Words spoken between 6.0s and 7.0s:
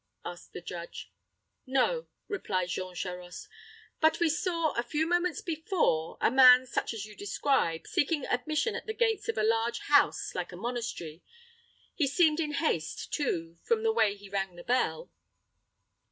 a man such